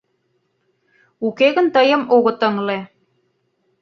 [1.27, 2.79] Уке гын тыйым огыт ыҥле.